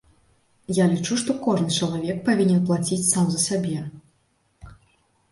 Я 0.75 0.85
лічу, 0.93 1.17
што 1.23 1.33
кожны 1.47 1.75
чалавек 1.79 2.23
павінен 2.29 2.63
плаціць 2.69 2.99
сам 3.09 3.27
за 3.35 3.39
сябе. 3.43 3.75